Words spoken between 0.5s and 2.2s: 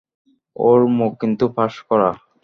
ওর মুখ কিন্তু পাশ করা।